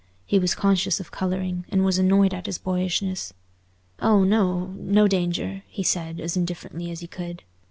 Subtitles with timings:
[0.25, 3.33] He was conscious of colouring, and was annoyed at his boyishness.
[3.99, 7.43] "Oh no, no danger," he said as indifferently as he could.